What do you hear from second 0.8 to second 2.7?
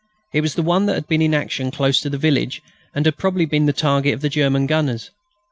that had been in action close to the village,